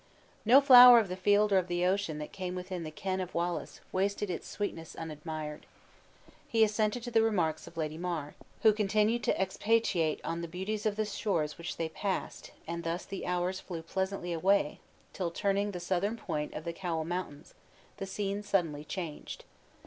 [0.45, 3.35] No flower of the field or of the ocean that came within the ken of
[3.35, 5.67] Wallace, wasted its sweetness unadmired.
[6.47, 8.33] He assented to the remarks of Lady Mar,
[8.63, 13.05] who continued to expatiate on the beauties of the shores which they passed; and thus
[13.05, 14.79] the hours flew pleasantly away,
[15.13, 17.53] till, turning the southern point of the Cowal Mountains,
[17.97, 19.45] the scene suddenly changed.